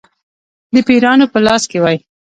[0.73, 1.97] د پیرانو په لاس کې وای.